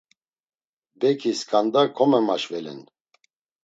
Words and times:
Beki 0.99 1.31
skanda 1.39 1.81
komemaşvelen. 1.97 2.79